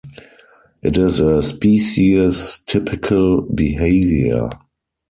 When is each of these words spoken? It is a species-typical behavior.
It 0.81 0.97
is 0.97 1.19
a 1.19 1.43
species-typical 1.43 3.41
behavior. 3.53 4.49